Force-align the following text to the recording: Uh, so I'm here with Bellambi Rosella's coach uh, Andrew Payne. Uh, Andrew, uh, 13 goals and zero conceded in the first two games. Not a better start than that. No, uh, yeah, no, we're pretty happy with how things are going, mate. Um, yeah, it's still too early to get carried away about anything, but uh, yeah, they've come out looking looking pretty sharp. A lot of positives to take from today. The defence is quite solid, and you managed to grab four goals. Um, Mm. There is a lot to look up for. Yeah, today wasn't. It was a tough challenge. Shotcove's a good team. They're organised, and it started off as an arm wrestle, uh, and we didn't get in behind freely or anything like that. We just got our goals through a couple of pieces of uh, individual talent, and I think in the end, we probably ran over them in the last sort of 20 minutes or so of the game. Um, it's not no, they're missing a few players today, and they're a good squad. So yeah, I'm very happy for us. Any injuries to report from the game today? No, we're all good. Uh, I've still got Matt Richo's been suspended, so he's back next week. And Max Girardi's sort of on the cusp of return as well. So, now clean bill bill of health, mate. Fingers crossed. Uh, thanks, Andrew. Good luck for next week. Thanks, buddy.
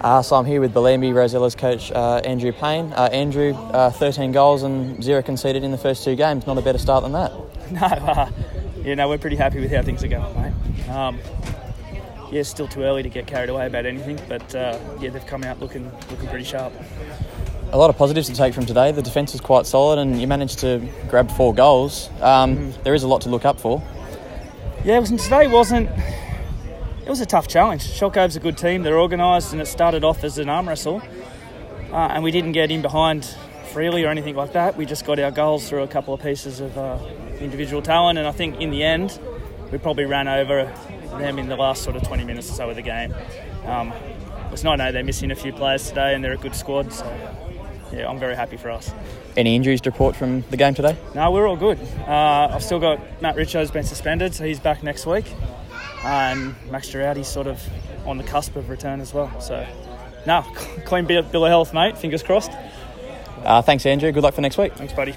Uh, 0.00 0.22
so 0.22 0.36
I'm 0.36 0.44
here 0.44 0.60
with 0.60 0.72
Bellambi 0.72 1.12
Rosella's 1.12 1.56
coach 1.56 1.90
uh, 1.90 2.20
Andrew 2.24 2.52
Payne. 2.52 2.92
Uh, 2.92 3.08
Andrew, 3.12 3.52
uh, 3.54 3.90
13 3.90 4.30
goals 4.32 4.62
and 4.62 5.02
zero 5.02 5.22
conceded 5.22 5.64
in 5.64 5.72
the 5.72 5.78
first 5.78 6.04
two 6.04 6.14
games. 6.14 6.46
Not 6.46 6.56
a 6.56 6.62
better 6.62 6.78
start 6.78 7.02
than 7.02 7.12
that. 7.12 7.32
No, 7.70 7.82
uh, 7.82 8.30
yeah, 8.82 8.94
no, 8.94 9.10
we're 9.10 9.18
pretty 9.18 9.36
happy 9.36 9.60
with 9.60 9.70
how 9.70 9.82
things 9.82 10.02
are 10.02 10.08
going, 10.08 10.34
mate. 10.40 10.88
Um, 10.88 11.18
yeah, 12.32 12.40
it's 12.40 12.48
still 12.48 12.66
too 12.66 12.82
early 12.82 13.02
to 13.02 13.10
get 13.10 13.26
carried 13.26 13.50
away 13.50 13.66
about 13.66 13.84
anything, 13.84 14.18
but 14.26 14.54
uh, 14.54 14.78
yeah, 15.00 15.10
they've 15.10 15.26
come 15.26 15.44
out 15.44 15.60
looking 15.60 15.84
looking 16.10 16.28
pretty 16.30 16.46
sharp. 16.46 16.72
A 17.72 17.76
lot 17.76 17.90
of 17.90 17.98
positives 17.98 18.28
to 18.28 18.34
take 18.34 18.54
from 18.54 18.64
today. 18.64 18.90
The 18.90 19.02
defence 19.02 19.34
is 19.34 19.42
quite 19.42 19.66
solid, 19.66 19.98
and 19.98 20.18
you 20.18 20.26
managed 20.26 20.60
to 20.60 20.80
grab 21.10 21.30
four 21.32 21.52
goals. 21.52 22.08
Um, 22.22 22.56
Mm. 22.56 22.82
There 22.84 22.94
is 22.94 23.02
a 23.02 23.08
lot 23.08 23.20
to 23.22 23.28
look 23.28 23.44
up 23.44 23.60
for. 23.60 23.82
Yeah, 24.82 24.98
today 25.02 25.46
wasn't. 25.46 25.90
It 27.08 27.12
was 27.12 27.22
a 27.22 27.26
tough 27.26 27.48
challenge. 27.48 27.84
Shotcove's 27.84 28.36
a 28.36 28.40
good 28.40 28.58
team. 28.58 28.82
They're 28.82 29.00
organised, 29.00 29.52
and 29.52 29.62
it 29.62 29.66
started 29.66 30.04
off 30.04 30.24
as 30.24 30.36
an 30.36 30.50
arm 30.50 30.68
wrestle, 30.68 31.00
uh, 31.90 31.94
and 31.94 32.22
we 32.22 32.30
didn't 32.30 32.52
get 32.52 32.70
in 32.70 32.82
behind 32.82 33.24
freely 33.72 34.04
or 34.04 34.10
anything 34.10 34.36
like 34.36 34.52
that. 34.52 34.76
We 34.76 34.84
just 34.84 35.06
got 35.06 35.18
our 35.18 35.30
goals 35.30 35.66
through 35.66 35.84
a 35.84 35.88
couple 35.88 36.12
of 36.12 36.20
pieces 36.20 36.60
of 36.60 36.76
uh, 36.76 36.98
individual 37.40 37.80
talent, 37.80 38.18
and 38.18 38.28
I 38.28 38.32
think 38.32 38.60
in 38.60 38.70
the 38.70 38.84
end, 38.84 39.18
we 39.72 39.78
probably 39.78 40.04
ran 40.04 40.28
over 40.28 40.70
them 41.12 41.38
in 41.38 41.48
the 41.48 41.56
last 41.56 41.82
sort 41.82 41.96
of 41.96 42.02
20 42.02 42.24
minutes 42.24 42.50
or 42.50 42.52
so 42.52 42.68
of 42.68 42.76
the 42.76 42.82
game. 42.82 43.14
Um, 43.64 43.94
it's 44.52 44.62
not 44.62 44.76
no, 44.76 44.92
they're 44.92 45.02
missing 45.02 45.30
a 45.30 45.34
few 45.34 45.54
players 45.54 45.88
today, 45.88 46.14
and 46.14 46.22
they're 46.22 46.34
a 46.34 46.36
good 46.36 46.54
squad. 46.54 46.92
So 46.92 47.06
yeah, 47.90 48.06
I'm 48.06 48.18
very 48.18 48.36
happy 48.36 48.58
for 48.58 48.70
us. 48.70 48.92
Any 49.34 49.56
injuries 49.56 49.80
to 49.80 49.90
report 49.90 50.14
from 50.14 50.42
the 50.50 50.58
game 50.58 50.74
today? 50.74 50.94
No, 51.14 51.30
we're 51.30 51.48
all 51.48 51.56
good. 51.56 51.78
Uh, 52.06 52.50
I've 52.52 52.62
still 52.62 52.80
got 52.80 53.22
Matt 53.22 53.36
Richo's 53.36 53.70
been 53.70 53.84
suspended, 53.84 54.34
so 54.34 54.44
he's 54.44 54.60
back 54.60 54.82
next 54.82 55.06
week. 55.06 55.24
And 56.04 56.54
Max 56.70 56.88
Girardi's 56.90 57.28
sort 57.28 57.46
of 57.46 57.62
on 58.06 58.18
the 58.18 58.24
cusp 58.24 58.56
of 58.56 58.68
return 58.68 59.00
as 59.00 59.12
well. 59.12 59.40
So, 59.40 59.66
now 60.26 60.42
clean 60.84 61.06
bill 61.06 61.22
bill 61.22 61.44
of 61.44 61.50
health, 61.50 61.74
mate. 61.74 61.98
Fingers 61.98 62.22
crossed. 62.22 62.52
Uh, 63.44 63.62
thanks, 63.62 63.86
Andrew. 63.86 64.10
Good 64.12 64.22
luck 64.22 64.34
for 64.34 64.40
next 64.40 64.58
week. 64.58 64.74
Thanks, 64.74 64.92
buddy. 64.92 65.14